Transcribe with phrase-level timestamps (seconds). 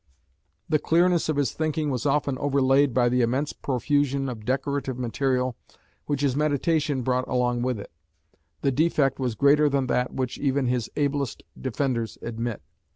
[0.67, 5.55] The clearness of his thinking was often overlaid by the immense profusion of decorative material
[6.07, 7.91] which his meditation brought along with it.
[8.61, 12.63] The defect was greater than that which even his ablest defenders admit.